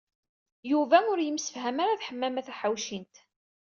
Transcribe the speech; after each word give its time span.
Yuba 0.71 0.97
ur 1.11 1.19
yemsefham 1.21 1.77
ara 1.83 1.99
d 1.99 2.05
Ḥemmama 2.07 2.41
Taḥawcint. 2.47 3.15